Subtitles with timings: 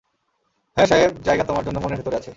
[0.77, 2.29] হ্যাঁ সাহেব, জায়গা তোমার জন্য মনের ভেতরে আছে।